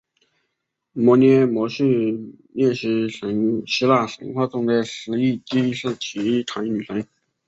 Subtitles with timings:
[0.93, 2.17] 谟涅摩叙
[2.55, 5.11] 涅希腊神话中司
[5.45, 7.07] 记忆的提坦女神。